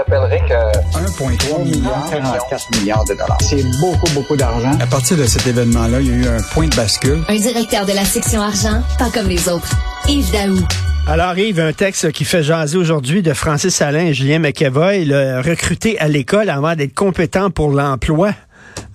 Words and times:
rappellerai 0.00 0.40
que 0.48 0.98
1,3 0.98 1.62
milliard, 1.62 2.08
44 2.10 2.78
milliards 2.78 3.04
de 3.04 3.14
dollars. 3.14 3.38
C'est 3.42 3.62
beaucoup, 3.80 4.10
beaucoup 4.14 4.36
d'argent. 4.36 4.72
À 4.80 4.86
partir 4.86 5.16
de 5.16 5.24
cet 5.24 5.46
événement-là, 5.46 6.00
il 6.00 6.06
y 6.06 6.10
a 6.10 6.14
eu 6.14 6.26
un 6.26 6.42
point 6.54 6.68
de 6.68 6.76
bascule. 6.76 7.22
Un 7.28 7.36
directeur 7.36 7.84
de 7.84 7.92
la 7.92 8.04
section 8.04 8.40
argent, 8.40 8.82
pas 8.98 9.10
comme 9.10 9.28
les 9.28 9.48
autres. 9.48 9.70
Yves 10.08 10.32
Daou. 10.32 10.58
Alors, 11.06 11.36
Yves, 11.36 11.60
un 11.60 11.72
texte 11.72 12.12
qui 12.12 12.24
fait 12.24 12.42
jaser 12.42 12.78
aujourd'hui 12.78 13.22
de 13.22 13.32
Francis 13.34 13.82
Alain 13.82 14.06
et 14.06 14.14
Julien 14.14 14.38
McEvoy, 14.38 15.04
le 15.04 15.40
recruté 15.40 15.98
à 15.98 16.08
l'école 16.08 16.48
avant 16.48 16.74
d'être 16.74 16.94
compétent 16.94 17.50
pour 17.50 17.70
l'emploi. 17.70 18.30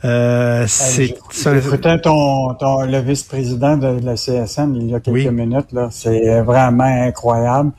Euh, 0.04 0.66
c'est 0.68 1.16
J'écoutais 1.32 2.00
ton, 2.00 2.54
ton, 2.56 2.82
le 2.84 3.00
vice-président 3.00 3.78
de 3.78 4.00
la 4.04 4.16
CSN 4.16 4.76
il 4.76 4.90
y 4.90 4.96
a 4.96 5.00
quelques 5.00 5.32
minutes. 5.32 5.72
là. 5.72 5.90
C'est 5.92 6.42
vraiment 6.42 6.84
incroyable. 6.84 7.72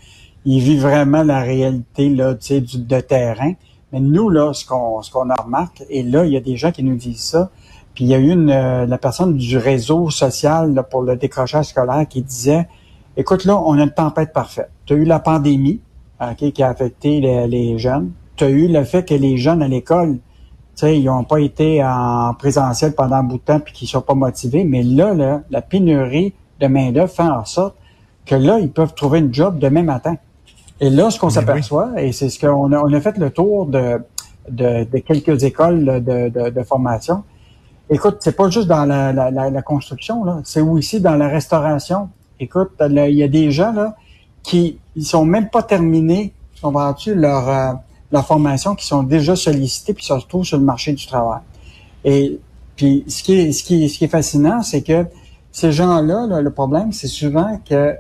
Il 0.46 0.60
vit 0.60 0.78
vraiment 0.78 1.22
la 1.22 1.40
réalité 1.40 2.08
là, 2.08 2.32
du, 2.34 2.78
de 2.78 3.00
terrain. 3.00 3.52
Mais 3.92 4.00
nous, 4.00 4.30
là, 4.30 4.52
ce 4.54 4.64
qu'on 4.64 5.02
ce 5.02 5.10
qu'on 5.10 5.28
remarque, 5.28 5.84
et 5.90 6.02
là, 6.02 6.24
il 6.24 6.32
y 6.32 6.36
a 6.36 6.40
des 6.40 6.56
gens 6.56 6.72
qui 6.72 6.82
nous 6.82 6.96
disent 6.96 7.24
ça. 7.24 7.50
Puis 7.94 8.04
il 8.04 8.08
y 8.10 8.14
a 8.14 8.18
eu 8.18 8.30
une, 8.30 8.50
euh, 8.50 8.86
la 8.86 8.98
personne 8.98 9.36
du 9.36 9.58
réseau 9.58 10.10
social 10.10 10.72
là, 10.72 10.82
pour 10.82 11.02
le 11.02 11.16
décrochage 11.16 11.66
scolaire 11.66 12.06
qui 12.08 12.22
disait 12.22 12.66
Écoute, 13.16 13.44
là, 13.44 13.60
on 13.60 13.78
a 13.78 13.82
une 13.82 13.90
tempête 13.90 14.32
parfaite. 14.32 14.70
Tu 14.86 14.94
as 14.94 14.96
eu 14.96 15.04
la 15.04 15.18
pandémie 15.18 15.80
qui 16.54 16.62
a 16.62 16.68
affecté 16.68 17.20
les, 17.20 17.46
les 17.46 17.78
jeunes. 17.78 18.12
Tu 18.36 18.44
as 18.44 18.48
eu 18.48 18.68
le 18.68 18.84
fait 18.84 19.04
que 19.04 19.14
les 19.14 19.36
jeunes 19.36 19.62
à 19.62 19.68
l'école 19.68 20.18
sais, 20.76 20.98
ils 20.98 21.04
n'ont 21.04 21.24
pas 21.24 21.40
été 21.40 21.82
en 21.82 22.34
présentiel 22.34 22.94
pendant 22.94 23.16
un 23.16 23.22
bout 23.22 23.38
de 23.38 23.42
temps 23.42 23.60
puis 23.60 23.72
qu'ils 23.72 23.88
sont 23.88 24.02
pas 24.02 24.14
motivés. 24.14 24.64
Mais 24.64 24.82
là, 24.82 25.42
la 25.50 25.62
pénurie 25.62 26.34
de 26.60 26.66
main-d'œuvre 26.66 27.10
fait 27.10 27.22
en 27.22 27.44
sorte 27.44 27.76
que 28.24 28.34
là, 28.34 28.58
ils 28.60 28.70
peuvent 28.70 28.94
trouver 28.94 29.20
une 29.20 29.32
job 29.32 29.58
demain 29.58 29.82
matin. 29.82 30.16
Et 30.80 30.90
là, 30.90 31.10
ce 31.10 31.18
qu'on 31.18 31.30
s'aperçoit, 31.30 31.90
et 32.02 32.12
c'est 32.12 32.28
ce 32.28 32.38
qu'on 32.38 32.72
a, 32.72 32.78
on 32.78 32.92
a 32.92 33.00
fait 33.00 33.16
le 33.16 33.30
tour 33.30 33.66
de, 33.66 33.98
de, 34.50 34.98
quelques 34.98 35.42
écoles 35.44 36.02
de, 36.04 36.50
de, 36.50 36.62
formation. 36.62 37.22
Écoute, 37.88 38.18
c'est 38.20 38.36
pas 38.36 38.50
juste 38.50 38.68
dans 38.68 38.84
la, 38.84 39.12
la, 39.12 39.30
la, 39.30 39.62
construction, 39.62 40.24
là, 40.24 40.40
c'est 40.44 40.60
aussi 40.60 41.00
dans 41.00 41.16
la 41.16 41.28
restauration. 41.28 42.10
Écoute, 42.38 42.72
il 42.80 43.14
y 43.14 43.22
a 43.22 43.28
des 43.28 43.50
gens 43.50 43.72
là 43.72 43.96
qui 44.42 44.78
ils 44.94 45.04
sont 45.04 45.24
même 45.24 45.48
pas 45.48 45.62
terminés, 45.62 46.32
sont 46.54 46.72
tu 46.94 47.14
leur 47.14 47.48
euh, 47.48 47.72
la 48.12 48.22
formation 48.22 48.74
qui 48.74 48.86
sont 48.86 49.02
déjà 49.02 49.34
sollicités 49.34 49.94
puis 49.94 50.04
se 50.04 50.12
retrouvent 50.12 50.44
sur 50.44 50.58
le 50.58 50.64
marché 50.64 50.92
du 50.92 51.06
travail. 51.06 51.40
Et 52.04 52.38
puis 52.76 53.04
ce 53.08 53.22
qui 53.22 53.34
est, 53.34 53.52
ce 53.52 53.64
qui 53.64 53.88
ce 53.88 53.98
qui 53.98 54.04
est 54.04 54.08
fascinant, 54.08 54.62
c'est 54.62 54.82
que 54.82 55.06
ces 55.52 55.72
gens-là, 55.72 56.40
le 56.40 56.50
problème, 56.50 56.92
c'est 56.92 57.08
souvent 57.08 57.58
que 57.68 57.94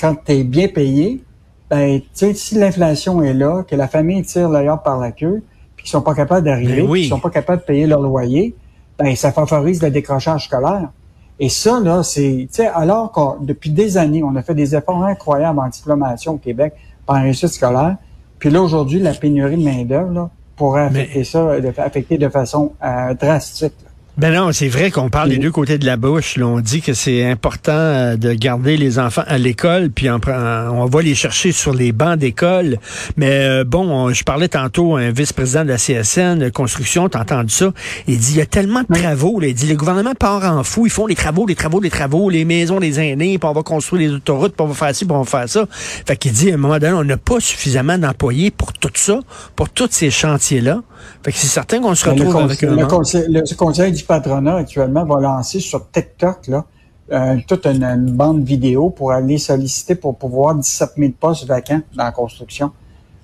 quand 0.00 0.16
tu 0.24 0.32
es 0.32 0.44
bien 0.44 0.68
payé, 0.68 1.22
ben, 1.70 2.00
si 2.12 2.54
l'inflation 2.54 3.22
est 3.22 3.34
là, 3.34 3.64
que 3.68 3.74
la 3.74 3.88
famille 3.88 4.22
tire 4.22 4.48
l'ailleurs 4.48 4.82
par 4.82 4.98
la 4.98 5.12
queue, 5.12 5.42
puis 5.74 5.84
qu'ils 5.84 5.90
sont 5.90 6.02
pas 6.02 6.14
capables 6.14 6.44
d'arriver, 6.44 6.82
ben 6.82 6.94
qu'ils 6.94 7.08
sont 7.08 7.20
pas 7.20 7.30
capables 7.30 7.62
de 7.62 7.66
payer 7.66 7.86
leur 7.86 8.00
loyer, 8.00 8.54
ben, 8.98 9.14
ça 9.16 9.32
favorise 9.32 9.82
le 9.82 9.90
décrochage 9.90 10.46
scolaire. 10.46 10.90
Et 11.38 11.48
ça, 11.48 11.80
là, 11.80 12.02
c'est, 12.02 12.46
tu 12.48 12.56
sais, 12.56 12.66
alors 12.66 13.12
que 13.12 13.44
depuis 13.44 13.70
des 13.70 13.98
années, 13.98 14.22
on 14.22 14.34
a 14.36 14.42
fait 14.42 14.54
des 14.54 14.74
efforts 14.74 15.04
incroyables 15.04 15.58
en 15.58 15.68
diplomation 15.68 16.34
au 16.34 16.38
Québec 16.38 16.72
par 17.04 17.16
réussite 17.16 17.48
scolaire, 17.48 17.96
puis 18.38 18.50
là, 18.50 18.62
aujourd'hui, 18.62 19.00
la 19.00 19.12
pénurie 19.12 19.56
de 19.56 19.64
main-d'œuvre 19.64 20.30
pourrait 20.56 20.84
affecter 20.84 21.24
ça, 21.24 21.52
affecter 21.78 22.18
de 22.18 22.28
façon 22.28 22.72
euh, 22.82 23.14
drastique. 23.14 23.74
Ben 24.18 24.32
non, 24.32 24.50
c'est 24.50 24.68
vrai 24.68 24.90
qu'on 24.90 25.10
parle 25.10 25.28
des 25.28 25.36
deux 25.36 25.50
côtés 25.50 25.76
de 25.76 25.84
la 25.84 25.98
bouche. 25.98 26.38
on 26.40 26.60
dit 26.60 26.80
que 26.80 26.94
c'est 26.94 27.22
important 27.22 27.72
euh, 27.72 28.16
de 28.16 28.32
garder 28.32 28.78
les 28.78 28.98
enfants 28.98 29.24
à 29.26 29.36
l'école, 29.36 29.90
puis 29.90 30.08
on, 30.08 30.18
on 30.26 30.86
va 30.86 31.02
les 31.02 31.14
chercher 31.14 31.52
sur 31.52 31.74
les 31.74 31.92
bancs 31.92 32.18
d'école. 32.18 32.78
Mais 33.18 33.44
euh, 33.44 33.64
bon, 33.64 34.10
je 34.14 34.24
parlais 34.24 34.48
tantôt 34.48 34.96
à 34.96 35.00
un 35.00 35.10
vice-président 35.10 35.64
de 35.64 35.68
la 35.68 35.76
CSN, 35.76 36.38
de 36.38 36.48
construction, 36.48 37.10
t'as 37.10 37.20
entendu 37.20 37.52
ça? 37.52 37.74
Il 38.08 38.16
dit, 38.16 38.32
il 38.32 38.36
y 38.38 38.40
a 38.40 38.46
tellement 38.46 38.84
de 38.88 38.94
travaux. 38.98 39.42
il 39.42 39.52
dit, 39.52 39.66
le 39.66 39.76
gouvernement 39.76 40.14
part 40.14 40.44
en 40.44 40.64
fou. 40.64 40.86
Ils 40.86 40.90
font 40.90 41.06
les 41.06 41.14
travaux, 41.14 41.46
les 41.46 41.54
travaux, 41.54 41.82
les 41.82 41.90
travaux, 41.90 42.30
les 42.30 42.46
maisons 42.46 42.80
des 42.80 42.98
aînés, 42.98 43.36
puis 43.36 43.46
on 43.46 43.52
va 43.52 43.62
construire 43.62 44.08
les 44.08 44.14
autoroutes, 44.14 44.56
puis 44.56 44.64
on 44.64 44.68
va 44.68 44.74
faire 44.74 44.94
ci, 44.94 45.04
puis 45.04 45.14
on 45.14 45.24
va 45.24 45.30
faire 45.30 45.48
ça. 45.50 45.66
Fait 45.70 46.16
qu'il 46.16 46.32
dit, 46.32 46.50
à 46.50 46.54
un 46.54 46.56
moment 46.56 46.78
donné, 46.78 46.94
on 46.94 47.04
n'a 47.04 47.18
pas 47.18 47.38
suffisamment 47.38 47.98
d'employés 47.98 48.50
pour 48.50 48.72
tout 48.72 48.88
ça, 48.94 49.20
pour 49.56 49.68
tous 49.68 49.88
ces 49.90 50.10
chantiers-là. 50.10 50.80
Fait 51.22 51.32
que 51.32 51.38
c'est 51.38 51.46
certain 51.46 51.80
qu'on 51.80 51.94
se 51.94 52.08
retrouve 52.08 52.36
avec 52.36 52.62
un... 52.62 52.74
Le 52.74 52.86
conseil, 52.86 53.26
le 53.28 53.54
conseil 53.56 54.02
patronat 54.02 54.56
actuellement 54.56 55.04
va 55.04 55.20
lancer 55.20 55.60
sur 55.60 55.90
TikTok 55.90 56.46
là, 56.48 56.64
euh, 57.12 57.36
toute 57.46 57.66
une, 57.66 58.10
bande 58.10 58.42
vidéo 58.42 58.90
pour 58.90 59.12
aller 59.12 59.38
solliciter 59.38 59.94
pour 59.94 60.16
pouvoir 60.16 60.54
17 60.56 60.90
000 60.96 61.12
postes 61.18 61.46
vacants 61.46 61.80
dans 61.94 62.04
la 62.04 62.12
construction. 62.12 62.72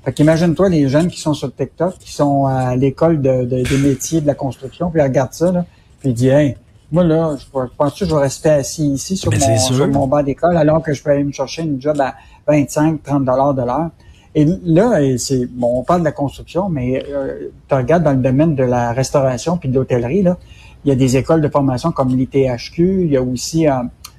Fait 0.04 0.12
qu'imagine-toi 0.12 0.68
les 0.68 0.88
jeunes 0.88 1.08
qui 1.08 1.20
sont 1.20 1.34
sur 1.34 1.54
TikTok, 1.54 1.98
qui 1.98 2.12
sont 2.12 2.46
à 2.46 2.76
l'école 2.76 3.20
de, 3.20 3.44
des 3.44 3.78
métiers 3.78 4.20
de 4.20 4.26
la 4.26 4.34
construction, 4.34 4.90
puis 4.90 5.00
ils 5.00 5.04
regardent 5.04 5.32
ça, 5.32 5.50
là, 5.52 5.64
puis 6.00 6.10
ils 6.10 6.14
disent 6.14 6.30
Hey, 6.30 6.56
moi 6.92 7.04
là, 7.04 7.34
je, 7.38 7.44
pense 7.76 7.98
que 7.98 8.04
je 8.04 8.14
vais 8.14 8.20
rester 8.20 8.50
assis 8.50 8.86
ici 8.86 9.16
sur, 9.16 9.32
mon, 9.32 9.58
sur 9.58 9.88
mon 9.88 10.06
banc 10.06 10.22
d'école 10.22 10.56
alors 10.56 10.82
que 10.82 10.92
je 10.92 11.02
peux 11.02 11.10
aller 11.10 11.24
me 11.24 11.32
chercher 11.32 11.62
une 11.62 11.80
job 11.80 11.98
à 12.00 12.14
25, 12.46 13.02
30 13.02 13.24
dollars 13.24 13.54
de 13.54 13.62
l'heure. 13.62 13.90
Et 14.34 14.46
là, 14.64 14.98
c'est 15.18 15.46
bon, 15.46 15.80
on 15.80 15.82
parle 15.82 16.00
de 16.00 16.06
la 16.06 16.12
construction, 16.12 16.68
mais 16.70 17.04
euh, 17.10 17.50
tu 17.68 17.74
regardes 17.74 18.02
dans 18.02 18.12
le 18.12 18.22
domaine 18.22 18.54
de 18.54 18.64
la 18.64 18.92
restauration 18.92 19.58
puis 19.58 19.68
de 19.68 19.74
l'hôtellerie, 19.74 20.22
là, 20.22 20.38
il 20.84 20.88
y 20.88 20.92
a 20.92 20.94
des 20.94 21.16
écoles 21.16 21.40
de 21.40 21.48
formation 21.48 21.92
comme 21.92 22.08
l'ITHQ. 22.16 23.04
Il 23.04 23.12
y 23.12 23.16
a 23.16 23.22
aussi 23.22 23.68
euh, 23.68 23.74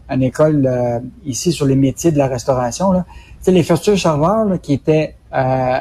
une 0.09 0.23
école 0.23 0.66
euh, 0.66 1.00
ici 1.25 1.52
sur 1.52 1.66
les 1.66 1.75
métiers 1.75 2.12
de 2.12 2.18
la 2.18 2.28
restauration. 2.28 2.91
Là. 2.91 3.06
Tu 3.07 3.46
sais, 3.46 3.52
les 3.52 3.63
futurs 3.63 4.00
serveurs 4.00 4.46
là, 4.46 4.57
qui 4.57 4.73
étaient 4.73 5.16
euh, 5.34 5.78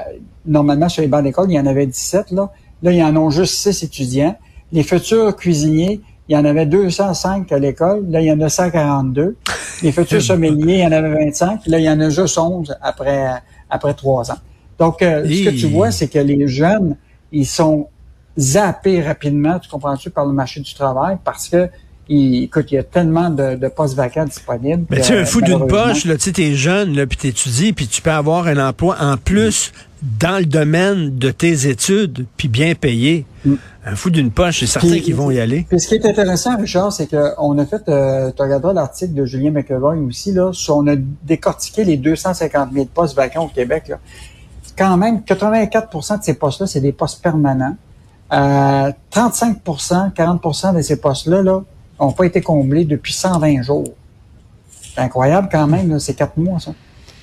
normalement 0.47 0.89
sur 0.89 1.03
les 1.03 1.09
bancs 1.09 1.23
d'école, 1.23 1.51
il 1.51 1.55
y 1.55 1.61
en 1.61 1.67
avait 1.67 1.87
17. 1.87 2.33
Là, 2.33 2.51
là 2.83 2.93
il 2.93 2.99
y 2.99 3.05
en 3.05 3.15
a 3.15 3.31
juste 3.31 3.55
6 3.55 3.85
étudiants. 3.85 4.37
Les 4.73 4.83
futurs 4.83 5.37
cuisiniers, 5.37 6.01
il 6.29 6.35
y 6.35 6.39
en 6.39 6.45
avait 6.45 6.67
205 6.67 7.53
à 7.53 7.59
l'école. 7.59 8.07
Là, 8.09 8.21
il 8.21 8.27
y 8.27 8.33
en 8.33 8.41
a 8.41 8.49
142. 8.49 9.37
Les 9.83 9.93
futurs 9.93 10.23
sommeliers, 10.23 10.79
il 10.79 10.81
y 10.81 10.87
en 10.87 10.93
avait 10.93 11.27
25. 11.27 11.67
Là, 11.67 11.79
il 11.79 11.85
y 11.85 11.91
en 11.91 12.01
a 12.01 12.09
juste 12.09 12.39
11 12.39 12.75
après, 12.81 13.43
après 13.73 13.95
3 13.95 14.31
ans. 14.31 14.39
Donc, 14.79 14.99
ce 15.01 15.45
que 15.45 15.51
tu 15.51 15.67
vois, 15.67 15.91
c'est 15.91 16.09
que 16.09 16.19
les 16.19 16.47
jeunes, 16.47 16.97
ils 17.33 17.47
sont 17.47 17.89
zapper 18.39 19.03
rapidement, 19.03 19.59
tu 19.59 19.69
comprends-tu, 19.69 20.11
par 20.11 20.27
le 20.27 20.33
marché 20.33 20.61
du 20.61 20.75
travail 20.75 21.19
parce 21.25 21.49
que 21.49 21.69
il, 22.09 22.45
écoute, 22.45 22.71
il 22.71 22.75
y 22.75 22.79
a 22.79 22.83
tellement 22.83 23.31
de, 23.31 23.55
de 23.55 23.69
postes 23.69 23.95
vacants 23.95 24.25
disponibles. 24.25 24.85
Mais 24.91 25.01
tu 25.01 25.13
es 25.13 25.19
un 25.19 25.25
fou 25.25 25.41
d'une 25.41 25.67
poche, 25.67 26.05
là, 26.05 26.17
tu 26.17 26.25
sais, 26.25 26.33
t'es 26.33 26.55
jeune, 26.55 26.95
là, 26.97 27.07
puis 27.07 27.17
t'étudies, 27.17 27.73
puis 27.73 27.87
tu 27.87 28.03
peux 28.03 28.11
avoir 28.11 28.47
un 28.47 28.59
emploi 28.69 28.97
en 29.01 29.17
plus 29.17 29.73
dans 30.21 30.39
le 30.39 30.47
domaine 30.47 31.17
de 31.17 31.31
tes 31.31 31.69
études, 31.69 32.27
puis 32.37 32.49
bien 32.49 32.75
payé. 32.75 33.25
Mm. 33.45 33.55
Un 33.85 33.97
fou 33.97 34.11
d'une 34.11 34.31
poche, 34.31 34.61
c'est 34.61 34.67
certain 34.67 34.99
qu'ils 34.99 35.15
vont 35.15 35.31
y 35.31 35.41
aller. 35.41 35.67
Puis 35.69 35.81
ce 35.81 35.89
qui 35.89 35.95
est 35.95 36.07
intéressant, 36.07 36.57
Richard, 36.57 36.93
c'est 36.93 37.09
qu'on 37.09 37.59
a 37.59 37.67
fait, 37.67 37.83
euh, 37.89 38.31
tu 38.35 38.43
regarderas 38.43 38.73
l'article 38.73 39.15
de 39.15 39.25
Julien 39.25 39.51
McEvoy 39.51 39.99
aussi, 39.99 40.33
là, 40.33 40.53
sur, 40.53 40.77
on 40.77 40.87
a 40.87 40.95
décortiqué 40.97 41.85
les 41.85 41.97
250 41.97 42.73
000 42.73 42.87
postes 42.87 43.17
vacants 43.17 43.45
au 43.45 43.49
Québec. 43.49 43.89
Là. 43.89 43.99
Quand 44.77 44.97
même, 44.97 45.21
84% 45.21 46.19
de 46.19 46.25
ces 46.25 46.35
postes-là, 46.35 46.67
c'est 46.67 46.81
des 46.81 46.93
postes 46.93 47.23
permanents. 47.23 47.77
35% 48.31 48.35
euh, 48.35 50.09
40% 50.17 50.77
de 50.77 50.81
ces 50.81 50.97
postes-là 50.97 51.43
là, 51.43 51.63
ont 51.99 52.13
pas 52.13 52.25
été 52.25 52.41
comblés 52.41 52.85
depuis 52.85 53.13
120 53.13 53.63
jours. 53.63 53.89
C'est 54.71 55.01
incroyable 55.01 55.49
quand 55.51 55.67
même, 55.67 55.99
c'est 55.99 56.15
quatre 56.15 56.37
mois, 56.37 56.59
ça. 56.59 56.73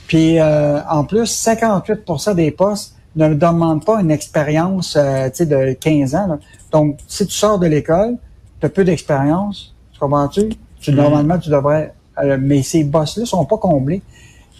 Puis 0.07 0.39
euh, 0.39 0.79
en 0.89 1.03
plus, 1.03 1.25
58% 1.45 2.35
des 2.35 2.51
postes 2.51 2.95
ne 3.15 3.33
demandent 3.33 3.85
pas 3.85 4.01
une 4.01 4.11
expérience 4.11 4.95
euh, 4.95 5.29
de 5.29 5.73
15 5.73 6.15
ans. 6.15 6.39
Donc, 6.71 6.97
si 7.07 7.25
tu 7.27 7.33
sors 7.33 7.59
de 7.59 7.67
l'école, 7.67 8.17
tu 8.59 8.65
as 8.65 8.69
peu 8.69 8.83
d'expérience, 8.83 9.75
tu 9.93 9.99
comprends-tu? 9.99 10.49
Tu, 10.79 10.91
mm-hmm. 10.91 10.95
Normalement, 10.95 11.37
tu 11.37 11.49
devrais... 11.49 11.93
mais 12.39 12.63
ces 12.63 12.83
postes-là 12.85 13.25
sont 13.25 13.45
pas 13.45 13.57
comblés. 13.57 14.01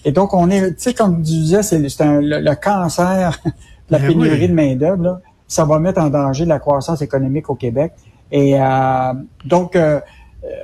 Et 0.05 0.11
donc, 0.11 0.33
on 0.33 0.49
est, 0.49 0.71
tu 0.71 0.75
sais, 0.77 0.93
comme 0.93 1.17
tu 1.17 1.31
disais, 1.31 1.63
c'est 1.63 1.79
le, 1.79 2.55
cancer 2.55 3.39
de 3.43 3.51
la 3.89 3.99
ben 3.99 4.07
pénurie 4.07 4.47
de 4.47 4.53
main-d'œuvre 4.53 5.21
ça 5.49 5.65
va 5.65 5.79
mettre 5.79 5.99
en 5.99 6.09
danger 6.09 6.45
la 6.45 6.59
croissance 6.59 7.01
économique 7.01 7.49
au 7.49 7.55
Québec. 7.55 7.91
Et 8.31 8.59
euh, 8.59 9.13
donc, 9.45 9.75
euh, 9.75 9.99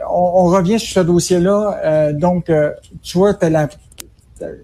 on, 0.09 0.45
revient 0.45 0.79
sur 0.79 1.01
ce 1.01 1.05
dossier-là. 1.05 1.79
Euh, 1.83 2.13
donc, 2.13 2.51
tu 3.01 3.17
vois, 3.17 3.35
la, 3.41 3.67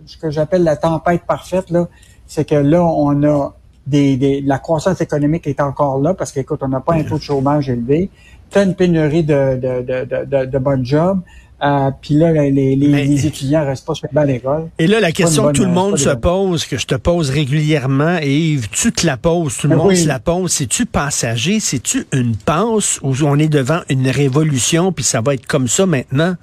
ce 0.05 0.17
que 0.17 0.29
j'appelle 0.29 0.63
la 0.63 0.77
tempête 0.77 1.23
parfaite, 1.25 1.69
là, 1.69 1.87
c'est 2.27 2.47
que 2.47 2.55
là, 2.55 2.83
on 2.83 3.23
a 3.23 3.53
des, 3.87 4.15
des, 4.17 4.41
la 4.41 4.59
croissance 4.59 5.01
économique 5.01 5.47
est 5.47 5.59
encore 5.59 5.99
là 5.99 6.13
parce 6.13 6.31
qu'écoute, 6.31 6.59
on 6.61 6.67
n'a 6.67 6.79
pas 6.79 6.93
un 6.93 7.03
taux 7.03 7.17
de 7.17 7.23
chômage 7.23 7.69
élevé. 7.69 8.09
Tu 8.49 8.57
as 8.57 8.63
une 8.63 8.75
pénurie 8.75 9.23
de, 9.23 9.55
de, 9.55 9.81
de, 9.81 10.25
de, 10.25 10.45
de 10.45 10.57
bonnes 10.59 10.85
jobs. 10.85 11.19
Euh, 11.63 11.91
puis 12.01 12.15
là, 12.15 12.31
les, 12.31 12.51
les, 12.51 12.75
les, 12.75 13.27
étudiants 13.27 13.65
restent 13.65 13.85
pas 13.85 13.93
le 14.25 14.33
l'école. 14.33 14.69
Et 14.79 14.87
là, 14.87 14.99
la 14.99 15.11
question 15.11 15.47
que 15.47 15.51
tout 15.51 15.63
le 15.63 15.71
monde 15.71 15.97
se 15.97 16.09
pose, 16.09 16.65
que 16.65 16.77
je 16.77 16.87
te 16.87 16.95
pose 16.95 17.29
régulièrement, 17.29 18.17
et 18.21 18.35
Yves, 18.35 18.69
tu 18.69 18.91
te 18.91 19.05
la 19.05 19.17
poses, 19.17 19.57
tout 19.57 19.67
le 19.67 19.75
ben 19.75 19.83
monde 19.83 19.95
se 19.95 20.07
la 20.07 20.19
pose, 20.19 20.51
c'est-tu 20.51 20.87
passager, 20.87 21.59
c'est-tu 21.59 22.07
une 22.13 22.35
passe? 22.35 22.99
Où 23.03 23.13
on 23.23 23.37
est 23.37 23.47
devant 23.47 23.81
une 23.89 24.09
révolution, 24.09 24.91
puis 24.91 25.03
ça 25.03 25.21
va 25.21 25.35
être 25.35 25.45
comme 25.45 25.67
ça 25.67 25.85
maintenant? 25.85 26.35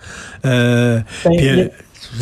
Euh, 0.45 1.01
ben, 1.25 1.71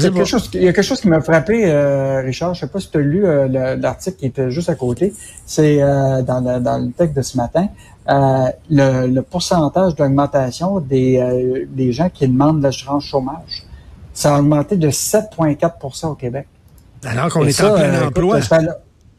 quelque 0.01 0.25
chose, 0.25 0.51
il 0.55 0.63
y 0.63 0.69
a 0.69 0.73
quelque 0.73 0.85
chose 0.85 1.01
qui 1.01 1.09
m'a 1.09 1.21
frappé, 1.21 1.65
euh, 1.65 2.21
Richard. 2.23 2.55
Je 2.55 2.61
sais 2.61 2.67
pas 2.67 2.81
si 2.81 2.91
tu 2.91 2.99
as 2.99 3.01
lu 3.01 3.27
euh, 3.27 3.77
l'article 3.77 4.17
qui 4.17 4.27
était 4.27 4.51
juste 4.51 4.69
à 4.69 4.75
côté. 4.75 5.15
C'est 5.45 5.83
euh, 5.83 6.23
dans, 6.23 6.41
le, 6.41 6.61
dans 6.61 6.79
le 6.79 6.91
texte 6.91 7.17
de 7.17 7.23
ce 7.23 7.37
matin. 7.37 7.69
Le, 8.09 9.07
le, 9.07 9.23
pourcentage 9.23 9.95
d'augmentation 9.97 10.81
des, 10.81 11.67
des 11.69 11.93
gens 11.93 12.09
qui 12.09 12.29
demandent 12.29 12.63
l'assurance 12.63 13.05
chômage. 13.05 13.65
Ça 14.15 14.35
a 14.35 14.39
augmenté 14.39 14.77
de 14.77 14.91
7,4% 14.91 16.07
au 16.07 16.15
Québec. 16.15 16.47
Alors 17.05 17.33
qu'on 17.33 17.47
est 17.47 17.61
en 17.61 17.75
plein 17.75 18.07
emploi. 18.07 18.39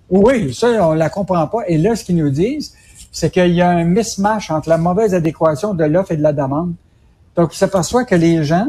oui, 0.10 0.54
ça, 0.54 0.68
on 0.88 0.94
la 0.94 1.10
comprend 1.10 1.48
pas. 1.48 1.68
Et 1.68 1.78
là, 1.78 1.96
ce 1.96 2.04
qu'ils 2.04 2.16
nous 2.16 2.30
disent, 2.30 2.74
c'est 3.12 3.32
qu'il 3.32 3.54
y 3.54 3.62
a 3.62 3.70
un 3.70 3.84
mismatch 3.84 4.52
entre 4.52 4.70
la 4.70 4.78
mauvaise 4.78 5.14
adéquation 5.14 5.74
de 5.74 5.84
l'offre 5.84 6.14
et 6.14 6.18
de 6.18 6.24
la 6.24 6.34
demande. 6.34 6.74
Donc, 7.36 7.54
il 7.54 7.58
s'aperçoit 7.58 8.04
que 8.04 8.16
les 8.16 8.44
gens 8.44 8.68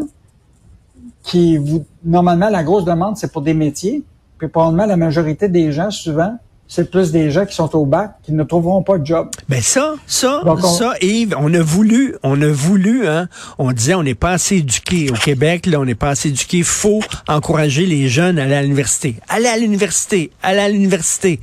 qui, 1.23 1.57
vous, 1.57 1.85
normalement, 2.05 2.49
la 2.49 2.63
grosse 2.63 2.85
demande, 2.85 3.17
c'est 3.17 3.33
pour 3.33 3.43
des 3.43 3.55
métiers, 3.55 4.03
puis 4.39 4.49
probablement 4.49 4.87
la 4.87 4.97
majorité 4.97 5.49
des 5.49 5.73
gens, 5.73 5.91
souvent, 5.91 6.39
c'est 6.69 6.91
plus 6.91 7.11
des 7.11 7.31
gens 7.31 7.47
qui 7.47 7.55
sont 7.55 7.75
au 7.75 7.87
bac 7.87 8.17
qui 8.23 8.33
ne 8.33 8.45
trouveront 8.45 8.83
pas 8.83 8.99
de 8.99 9.07
job. 9.07 9.31
Ben 9.49 9.61
ça, 9.63 9.95
ça, 10.07 10.43
ça, 10.63 10.95
Yves, 11.01 11.35
on 11.39 11.53
a 11.55 11.63
voulu, 11.63 12.15
on 12.23 12.41
a 12.43 12.49
voulu, 12.49 13.09
hein, 13.09 13.27
on 13.57 13.73
disait 13.73 13.95
on 13.95 14.03
n'est 14.03 14.15
pas 14.15 14.33
assez 14.33 14.57
éduqué 14.57 15.11
au 15.11 15.15
Québec, 15.15 15.65
là, 15.65 15.81
on 15.81 15.87
n'est 15.87 15.95
pas 15.95 16.11
assez 16.11 16.29
éduqué. 16.29 16.63
Faut 16.63 17.01
encourager 17.27 17.87
les 17.87 18.09
jeunes 18.09 18.39
à 18.39 18.45
aller 18.45 18.55
à 18.55 18.63
l'université, 18.63 19.17
aller 19.29 19.47
à 19.47 19.57
l'université, 19.57 20.31
aller 20.43 20.61
à 20.61 20.69
l'université. 20.69 21.41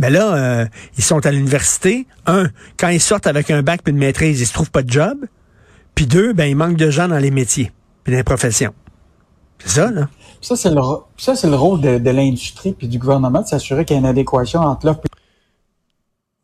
Mais 0.00 0.08
ben 0.08 0.14
là, 0.14 0.34
euh, 0.34 0.66
ils 0.98 1.04
sont 1.04 1.24
à 1.24 1.30
l'université. 1.30 2.06
Un, 2.26 2.48
quand 2.76 2.88
ils 2.88 3.00
sortent 3.00 3.28
avec 3.28 3.52
un 3.52 3.62
bac 3.62 3.80
et 3.86 3.90
une 3.90 3.98
maîtrise, 3.98 4.40
ils 4.40 4.46
se 4.46 4.52
trouvent 4.52 4.72
pas 4.72 4.82
de 4.82 4.90
job. 4.90 5.18
Puis 5.94 6.06
deux, 6.06 6.32
ben 6.32 6.46
il 6.46 6.56
manque 6.56 6.76
de 6.76 6.90
gens 6.90 7.06
dans 7.06 7.18
les 7.18 7.30
métiers, 7.30 7.70
puis 8.02 8.12
dans 8.12 8.18
les 8.18 8.24
professions. 8.24 8.74
C'est 9.58 9.80
ça, 9.80 9.90
là. 9.90 10.08
Ça, 10.40 10.56
c'est 10.56 10.70
le, 10.70 10.80
ça, 11.16 11.34
c'est 11.34 11.48
le 11.48 11.56
rôle 11.56 11.80
de, 11.80 11.98
de 11.98 12.10
l'industrie 12.10 12.72
puis 12.72 12.86
du 12.86 12.98
gouvernement 12.98 13.40
de 13.40 13.46
s'assurer 13.46 13.84
qu'il 13.84 13.94
y 13.94 13.96
a 13.96 14.00
une 14.00 14.06
adéquation 14.06 14.60
entre 14.60 14.86
l'offre 14.86 15.00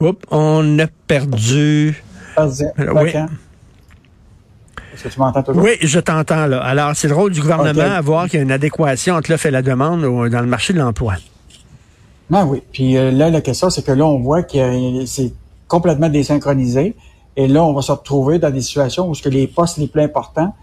Oups, 0.01 0.25
on 0.31 0.79
a 0.79 0.87
perdu. 1.07 2.03
Oui. 2.39 3.13
Est-ce 4.95 5.05
que 5.05 5.09
tu 5.09 5.19
m'entends 5.19 5.43
toujours? 5.43 5.63
Oui, 5.63 5.73
je 5.83 6.01
t'entends 6.01 6.47
là. 6.47 6.63
Alors, 6.63 6.97
c'est 6.97 7.09
le 7.09 7.15
rôle 7.15 7.33
du 7.33 7.43
gouvernement 7.43 7.83
à 7.83 8.01
voir 8.01 8.27
qu'il 8.29 8.39
y 8.39 8.41
a 8.41 8.43
une 8.43 8.53
adéquation 8.53 9.15
entre 9.15 9.31
l'offre 9.31 9.47
et 9.47 9.51
la 9.51 9.61
demande 9.61 10.01
dans 10.01 10.41
le 10.41 10.47
marché 10.47 10.73
de 10.73 10.79
l'emploi. 10.79 11.17
Ah 12.33 12.47
oui. 12.47 12.63
Puis 12.73 12.97
euh, 12.97 13.11
là, 13.11 13.29
la 13.29 13.41
question, 13.43 13.69
c'est 13.69 13.83
que 13.85 13.93
là, 13.93 14.07
on 14.07 14.21
voit 14.21 14.43
que 14.43 15.05
c'est 15.05 15.35
complètement 15.69 16.09
désynchronisé. 16.09 16.97
Et 17.37 17.49
là, 17.49 17.63
on 17.63 17.75
va 17.75 17.83
se 17.83 17.93
retrouver 17.93 18.39
dans 18.39 18.51
des 18.51 18.63
situations 18.63 19.09
où 19.09 19.15
ce 19.15 19.23
que 19.23 19.29
les 19.29 19.47
postes 19.47 19.77
les 19.77 19.87
plus 19.87 20.03
importants 20.03 20.55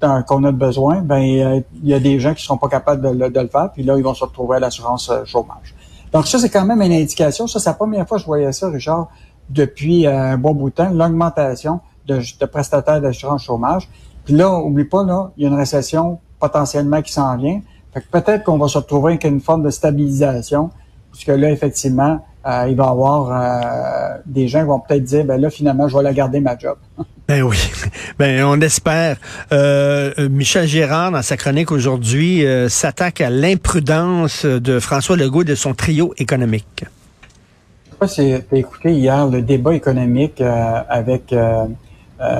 qu'on 0.00 0.44
a 0.44 0.52
besoin, 0.52 1.00
ben 1.00 1.18
il 1.20 1.64
y 1.82 1.94
a 1.94 2.00
des 2.00 2.20
gens 2.20 2.34
qui 2.34 2.44
seront 2.44 2.58
pas 2.58 2.68
capables 2.68 3.18
de, 3.18 3.40
le 3.40 3.48
faire, 3.48 3.70
puis 3.72 3.82
là, 3.82 3.96
ils 3.96 4.04
vont 4.04 4.14
se 4.14 4.24
retrouver 4.24 4.56
à 4.56 4.60
l'assurance 4.60 5.08
euh, 5.10 5.24
chômage. 5.24 5.74
Donc 6.12 6.26
ça, 6.26 6.38
c'est 6.38 6.50
quand 6.50 6.64
même 6.64 6.82
une 6.82 6.92
indication. 6.92 7.46
Ça, 7.46 7.58
c'est 7.58 7.70
la 7.70 7.74
première 7.74 8.06
fois 8.06 8.18
que 8.18 8.22
je 8.22 8.26
voyais 8.26 8.52
ça, 8.52 8.68
Richard, 8.68 9.08
depuis 9.48 10.06
euh, 10.06 10.32
un 10.32 10.38
bon 10.38 10.54
bout 10.54 10.70
de 10.70 10.74
temps, 10.74 10.90
l'augmentation 10.90 11.80
de, 12.06 12.18
de 12.38 12.46
prestataires 12.46 13.00
d'assurance 13.00 13.42
chômage. 13.42 13.88
Puis 14.24 14.34
là, 14.34 14.52
oublie 14.58 14.84
pas, 14.84 15.04
là, 15.04 15.30
il 15.36 15.44
y 15.44 15.46
a 15.46 15.48
une 15.48 15.56
récession 15.56 16.18
potentiellement 16.38 17.00
qui 17.00 17.12
s'en 17.12 17.36
vient. 17.36 17.60
Fait 17.94 18.00
que 18.02 18.08
peut-être 18.10 18.44
qu'on 18.44 18.58
va 18.58 18.68
se 18.68 18.76
retrouver 18.76 19.12
avec 19.12 19.24
une 19.24 19.40
forme 19.40 19.62
de 19.62 19.70
stabilisation, 19.70 20.70
puisque 21.16 21.38
là, 21.38 21.50
effectivement, 21.50 22.22
euh, 22.46 22.66
il 22.68 22.76
va 22.76 22.84
y 22.84 22.88
avoir 22.88 23.30
euh, 23.30 24.18
des 24.26 24.48
gens 24.48 24.60
qui 24.60 24.66
vont 24.66 24.80
peut-être 24.80 25.02
dire, 25.02 25.24
ben 25.24 25.40
là, 25.40 25.48
finalement, 25.48 25.88
je 25.88 25.96
vais 25.96 26.02
la 26.02 26.12
garder 26.12 26.40
ma 26.40 26.56
job. 26.56 26.76
Ben 27.28 27.42
oui, 27.42 27.56
ben 28.20 28.44
on 28.44 28.60
espère. 28.60 29.16
Euh, 29.50 30.28
Michel 30.30 30.68
Gérard, 30.68 31.10
dans 31.10 31.22
sa 31.22 31.36
chronique 31.36 31.72
aujourd'hui, 31.72 32.44
s'attaque 32.68 33.20
à 33.20 33.30
l'imprudence 33.30 34.46
de 34.46 34.78
François 34.78 35.16
Legault 35.16 35.42
et 35.42 35.44
de 35.44 35.56
son 35.56 35.74
trio 35.74 36.14
économique. 36.18 36.84
Je 36.84 37.90
sais 37.90 37.96
pas 37.98 38.06
si 38.06 38.34
tu 38.48 38.54
as 38.54 38.58
écouté 38.58 38.92
hier 38.92 39.26
le 39.26 39.42
débat 39.42 39.74
économique 39.74 40.40
avec 40.40 41.34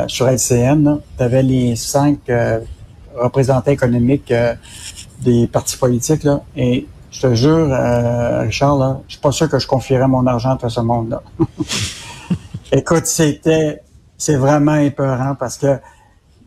sur 0.07 0.29
LCN. 0.29 1.01
Tu 1.19 1.25
avais 1.25 1.43
les 1.43 1.75
cinq 1.75 2.21
représentants 3.17 3.73
économiques 3.73 4.33
des 5.21 5.49
partis 5.49 5.79
politiques 5.79 6.23
là, 6.23 6.43
et 6.57 6.87
je 7.17 7.23
te 7.23 7.35
jure, 7.35 7.69
euh, 7.71 8.43
Richard, 8.43 8.77
là, 8.77 9.01
je 9.07 9.15
suis 9.15 9.21
pas 9.23 9.33
sûr 9.33 9.49
que 9.49 9.59
je 9.59 9.67
confierais 9.67 10.07
mon 10.07 10.27
argent 10.27 10.59
à 10.63 10.69
ce 10.69 10.81
monde-là. 10.81 11.23
Écoute, 12.73 13.07
c'était, 13.07 13.81
c'est 14.19 14.37
vraiment 14.37 14.77
épeurant 14.77 15.35
parce 15.35 15.57
que 15.57 15.79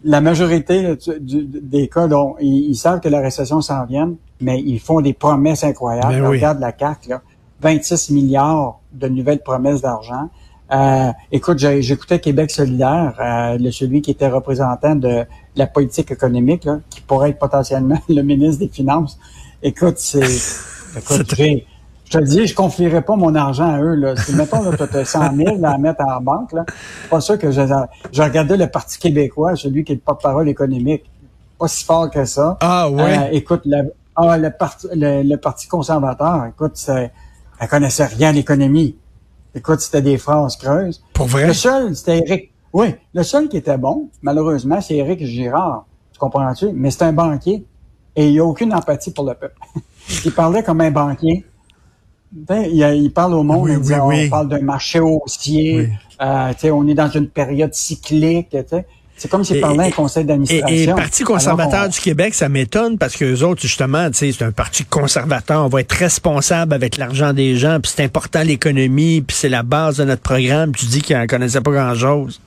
la 0.04 0.21
majorité 0.21 0.95
des 1.18 1.88
cas, 1.88 2.07
dont 2.07 2.36
ils, 2.39 2.75
savent 2.75 3.00
que 3.00 3.10
la 3.10 3.19
récession 3.19 3.62
s'en 3.62 3.86
vient, 3.86 4.13
mais 4.42 4.62
ils 4.62 4.80
font 4.80 5.01
des 5.01 5.13
promesses 5.13 5.63
incroyables. 5.63 6.13
Ben 6.13 6.27
regarde 6.27 6.60
la 6.60 6.71
carte, 6.71 7.07
là, 7.07 7.21
26 7.62 8.12
milliards 8.12 8.80
de 8.94 9.07
nouvelles 9.07 9.42
promesses 9.42 9.81
d'argent. 9.81 10.30
Euh, 10.71 11.12
écoute, 11.31 11.57
j'écoutais 11.57 12.19
Québec 12.19 12.51
solidaire, 12.51 13.16
euh, 13.19 13.57
le, 13.57 13.71
celui 13.71 14.04
qui 14.04 14.12
était 14.12 14.30
représentant 14.30 14.95
de 14.95 15.25
la 15.56 15.66
politique 15.66 16.12
économique, 16.12 16.66
là, 16.66 16.80
qui 16.92 17.01
pourrait 17.01 17.31
être 17.31 17.39
potentiellement 17.39 17.98
le 18.07 18.21
ministre 18.21 18.60
des 18.60 18.69
Finances. 18.69 19.18
Écoute, 19.62 19.98
c'est. 19.98 20.20
Écoute, 20.98 21.36
je 22.10 22.18
te 22.18 22.18
le 22.18 22.26
dis, 22.26 22.48
je 22.48 22.56
confierais 22.56 23.04
pas 23.04 23.16
mon 23.16 23.36
argent 23.36 23.72
à 23.72 23.80
eux. 23.80 23.94
Là. 23.94 24.16
Si, 24.16 24.34
mettons, 24.34 24.72
tu 24.72 24.98
as 24.98 25.06
100 25.06 25.36
000 25.36 25.64
à 25.64 25.78
mettre 25.78 26.04
en 26.04 26.20
banque, 26.20 26.54
là, 26.54 26.66
pas 27.08 27.22
sûr 27.22 27.38
que 27.38 27.52
je, 27.52 27.62
je 28.12 28.22
regardais 28.24 28.58
le 28.58 28.66
Parti 28.66 28.98
québécois, 28.98 29.56
celui 29.56 29.84
qui 29.84 29.92
est 29.92 29.96
le 29.96 30.02
porte-parole 30.02 30.50
économique. 30.50 31.04
Pas 31.60 31.68
si 31.68 31.86
fort 31.86 32.10
que 32.10 32.26
ça. 32.26 32.58
Ah 32.62 32.90
ouais. 32.90 33.18
Euh, 33.18 33.28
écoute, 33.32 33.62
le, 33.66 33.94
ah, 34.16 34.38
le, 34.40 34.50
parti, 34.50 34.88
le, 34.92 35.36
Parti 35.36 35.68
conservateur, 35.68 36.48
écoute, 36.48 36.84
elle 36.88 37.68
connaissait 37.68 38.06
rien 38.06 38.30
à 38.30 38.32
l'économie. 38.32 38.96
Écoute, 39.54 39.82
c'était 39.82 40.02
des 40.02 40.18
phrases 40.18 40.56
creuses. 40.56 41.04
Pour 41.14 41.28
vrai? 41.28 41.48
Le 41.48 41.54
seul, 41.54 41.96
c'était 41.96 42.24
Eric. 42.26 42.52
Oui, 42.74 42.96
le 43.14 43.24
seul 43.24 43.50
qui 43.50 43.58
était 43.58 43.78
bon, 43.78 44.10
malheureusement, 44.24 44.82
c'est 44.82 44.96
Éric 44.96 45.24
Girard. 45.26 45.86
Tu 46.12 46.20
comprends-tu? 46.20 46.72
Mais 46.74 46.90
c'est 46.90 47.04
un 47.04 47.14
banquier 47.14 47.66
et 48.19 48.25
il 48.25 48.31
n'y 48.33 48.39
a 48.39 48.44
aucune 48.44 48.74
empathie 48.74 49.12
pour 49.12 49.25
le 49.25 49.33
peuple. 49.33 49.56
il 50.25 50.33
parlait 50.33 50.62
comme 50.62 50.81
un 50.81 50.92
banquier. 50.92 51.45
Ben, 52.33 52.66
il, 52.69 53.12
parle 53.12 53.33
au 53.33 53.44
monde, 53.44 53.69
il 53.69 53.80
dit, 53.80 53.94
on 53.94 54.30
parle 54.30 54.50
d'un 54.50 54.62
marché 54.62 55.00
haussier, 55.00 55.89
euh, 56.21 56.54
on 56.66 56.88
est 56.88 56.94
dans 56.94 57.10
une 57.10 57.30
période 57.30 57.74
cyclique. 57.74 58.56
C'est 59.16 59.31
comme 59.31 59.44
s'il 59.44 59.62
parlait 59.62 59.86
un 59.86 59.92
conseil 59.92 60.25
d'administration. 60.25 60.68
Et, 60.75 60.86
le 60.86 60.95
Parti 60.95 61.24
conservateur 61.24 61.89
du 61.89 62.00
Québec, 62.00 62.36
ça 62.36 62.50
m'étonne 62.50 62.98
parce 62.98 63.16
que 63.16 63.25
les 63.25 63.42
autres, 63.42 63.62
justement, 63.62 64.10
c'est 64.13 64.42
un 64.42 64.51
parti 64.51 64.83
conservateur. 64.86 65.66
On 65.66 65.69
va 65.69 65.81
être 65.81 65.94
responsable 65.94 66.74
avec 66.74 66.98
l'argent 66.98 67.33
des 67.33 67.56
gens, 67.56 67.80
puis 67.81 67.92
c'est 67.95 68.04
important 68.04 68.44
l'économie, 68.44 69.21
puis 69.21 69.35
c'est 69.35 69.49
la 69.49 69.64
base 69.64 69.97
de 69.97 70.04
notre 70.04 70.21
programme. 70.21 70.73
Puis 70.73 70.85
tu 70.85 70.92
dis 70.92 71.02
qu'ils 71.02 71.18
ne 71.18 71.26
connaissaient 71.26 71.61
pas 71.61 71.71
grand-chose. 71.71 72.40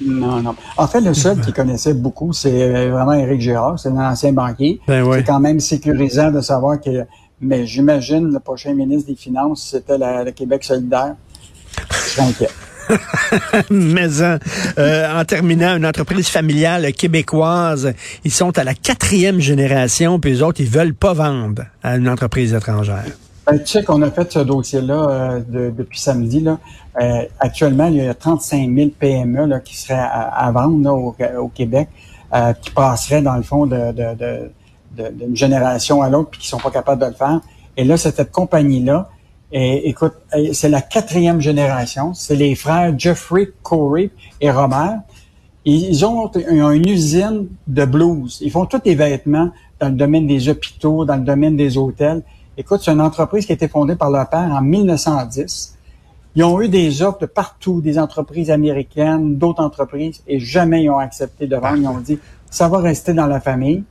Non, 0.00 0.42
non. 0.42 0.54
En 0.76 0.86
fait, 0.86 1.00
le 1.00 1.14
seul 1.14 1.40
qui 1.40 1.52
connaissait 1.52 1.94
beaucoup, 1.94 2.32
c'est 2.32 2.62
euh, 2.62 2.90
vraiment 2.90 3.12
Éric 3.12 3.40
Girard, 3.40 3.78
c'est 3.78 3.90
l'ancien 3.90 4.32
banquier. 4.32 4.80
Ben 4.86 5.04
c'est 5.12 5.24
quand 5.24 5.40
même 5.40 5.60
sécurisant 5.60 6.30
de 6.30 6.40
savoir 6.40 6.80
que, 6.80 7.04
mais 7.40 7.66
j'imagine 7.66 8.32
le 8.32 8.40
prochain 8.40 8.74
ministre 8.74 9.10
des 9.10 9.16
Finances, 9.16 9.68
c'était 9.70 9.98
le 9.98 10.30
Québec 10.32 10.64
solidaire. 10.64 11.14
Je 11.90 11.96
suis 11.96 12.20
inquiet. 12.20 12.50
Mais 13.70 14.22
hein, 14.22 14.38
euh, 14.78 15.20
en 15.20 15.24
terminant, 15.24 15.76
une 15.76 15.86
entreprise 15.86 16.28
familiale 16.28 16.92
québécoise, 16.92 17.92
ils 18.24 18.30
sont 18.30 18.56
à 18.58 18.64
la 18.64 18.74
quatrième 18.74 19.40
génération, 19.40 20.20
puis 20.20 20.32
les 20.32 20.42
autres, 20.42 20.60
ils 20.60 20.68
veulent 20.68 20.94
pas 20.94 21.12
vendre 21.12 21.64
à 21.82 21.96
une 21.96 22.08
entreprise 22.08 22.54
étrangère. 22.54 23.06
Ben, 23.46 23.60
tu 23.60 23.66
sais 23.66 23.84
qu'on 23.84 24.02
a 24.02 24.10
fait 24.10 24.32
ce 24.32 24.40
dossier-là 24.40 25.08
euh, 25.08 25.70
depuis 25.70 26.00
samedi. 26.00 26.40
Là. 26.40 26.58
Euh, 27.00 27.22
actuellement, 27.38 27.86
il 27.86 27.96
y 27.96 28.00
a 28.00 28.12
35 28.12 28.74
000 28.74 28.90
PME 28.98 29.46
là, 29.46 29.60
qui 29.60 29.76
seraient 29.76 29.94
à, 29.94 30.50
vendre 30.50 31.14
au, 31.38 31.48
Québec, 31.48 31.88
euh, 32.34 32.52
qui 32.54 32.70
passeraient 32.70 33.22
dans 33.22 33.36
le 33.36 33.44
fond 33.44 33.66
de, 33.66 33.94
d'une 35.12 35.36
génération 35.36 36.02
à 36.02 36.10
l'autre 36.10 36.30
puis 36.30 36.40
qui 36.40 36.48
sont 36.48 36.58
pas 36.58 36.72
capables 36.72 37.00
de 37.00 37.06
le 37.06 37.12
faire. 37.14 37.40
Et 37.76 37.84
là, 37.84 37.96
cette 37.96 38.32
compagnie-là, 38.32 39.10
écoute, 39.52 40.14
c'est 40.52 40.68
la 40.68 40.82
quatrième 40.82 41.40
génération. 41.40 42.14
C'est 42.14 42.34
les 42.34 42.56
frères 42.56 42.98
Jeffrey, 42.98 43.50
Corey 43.62 44.10
et 44.40 44.50
Robert. 44.50 45.02
Ils 45.64 46.04
ont 46.04 46.32
une 46.32 46.88
usine 46.88 47.46
de 47.68 47.84
blues. 47.84 48.38
Ils 48.40 48.50
font 48.50 48.66
tous 48.66 48.80
les 48.84 48.96
vêtements 48.96 49.50
dans 49.78 49.88
le 49.88 49.94
domaine 49.94 50.26
des 50.26 50.48
hôpitaux, 50.48 51.04
dans 51.04 51.16
le 51.16 51.24
domaine 51.24 51.56
des 51.56 51.78
hôtels. 51.78 52.22
Écoute, 52.58 52.80
c'est 52.82 52.90
une 52.90 53.00
entreprise 53.00 53.44
qui 53.44 53.52
a 53.52 53.54
été 53.54 53.68
fondée 53.68 53.96
par 53.96 54.10
leur 54.10 54.28
père 54.28 54.50
en 54.50 54.62
1910. 54.62 55.76
Ils 56.36 56.44
ont 56.44 56.60
eu 56.60 56.68
des 56.68 57.02
offres 57.02 57.18
de 57.18 57.26
partout, 57.26 57.80
des 57.80 57.98
entreprises 57.98 58.50
américaines, 58.50 59.36
d'autres 59.36 59.62
entreprises, 59.62 60.22
et 60.26 60.38
jamais 60.38 60.84
ils 60.84 60.90
ont 60.90 60.98
accepté 60.98 61.46
de 61.46 61.56
vendre. 61.56 61.78
Ils 61.78 61.88
ont 61.88 61.98
dit, 61.98 62.18
ça 62.50 62.68
va 62.68 62.78
rester 62.78 63.12
dans 63.12 63.26
la 63.26 63.40
famille. 63.40 63.84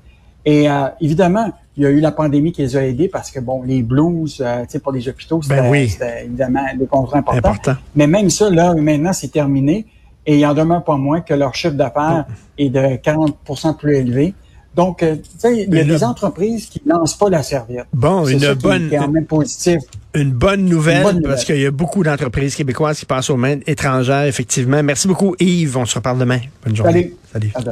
Et 0.45 0.69
euh, 0.69 0.87
évidemment, 1.01 1.51
il 1.77 1.83
y 1.83 1.85
a 1.85 1.89
eu 1.89 1.99
la 1.99 2.11
pandémie 2.11 2.51
qui 2.51 2.61
les 2.61 2.77
a 2.77 2.85
aidés 2.85 3.07
parce 3.07 3.31
que, 3.31 3.39
bon, 3.39 3.63
les 3.63 3.83
blues, 3.83 4.41
euh, 4.41 4.61
tu 4.63 4.71
sais, 4.71 4.79
pour 4.79 4.91
les 4.91 5.07
hôpitaux, 5.09 5.41
ben 5.47 5.87
c'était 5.87 6.25
évidemment 6.25 6.65
des 6.77 6.85
contrats 6.85 7.19
importants. 7.19 7.37
Important. 7.37 7.75
Mais 7.95 8.07
même 8.07 8.29
ça, 8.29 8.49
là, 8.49 8.73
maintenant, 8.75 9.13
c'est 9.13 9.31
terminé. 9.31 9.85
Et 10.27 10.39
il 10.39 10.45
en 10.45 10.53
demeure 10.53 10.83
pas 10.83 10.97
moins 10.97 11.21
que 11.21 11.33
leur 11.33 11.53
chiffre 11.53 11.75
d'affaires 11.75 12.25
est 12.57 12.69
de 12.69 12.79
40% 12.79 13.75
plus 13.77 13.95
élevé. 13.95 14.33
Donc, 14.75 14.99
tu 14.99 15.21
sais, 15.37 15.65
il 15.67 15.73
y 15.73 15.79
a 15.79 15.83
des 15.83 16.03
entreprises 16.03 16.65
qui 16.65 16.81
lancent 16.85 17.17
pas 17.17 17.29
la 17.29 17.43
serviette. 17.43 17.85
Bon, 17.93 18.27
une 18.27 18.53
bonne, 18.53 18.89
qui 18.89 18.95
est 18.95 18.97
quand 18.97 19.07
même 19.07 19.25
positif. 19.25 19.81
Une 20.13 20.31
bonne 20.31 20.65
nouvelle, 20.65 21.21
parce 21.23 21.45
qu'il 21.45 21.59
y 21.59 21.65
a 21.65 21.71
beaucoup 21.71 22.03
d'entreprises 22.03 22.55
québécoises 22.55 22.99
qui 22.99 23.05
passent 23.05 23.29
aux 23.29 23.37
mains 23.37 23.59
étrangères, 23.67 24.23
effectivement. 24.25 24.81
Merci 24.83 25.07
beaucoup, 25.07 25.35
Yves. 25.39 25.77
On 25.77 25.85
se 25.85 25.95
reparle 25.95 26.19
demain. 26.19 26.39
Bonne 26.65 26.75
journée. 26.75 27.15
Salut. 27.31 27.51
Salut. 27.53 27.65